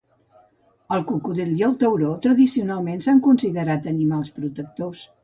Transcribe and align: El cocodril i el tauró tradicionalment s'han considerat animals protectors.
El 0.95 1.03
cocodril 1.11 1.51
i 1.59 1.65
el 1.67 1.75
tauró 1.83 2.13
tradicionalment 2.23 3.05
s'han 3.09 3.21
considerat 3.29 3.87
animals 3.93 4.33
protectors. 4.39 5.05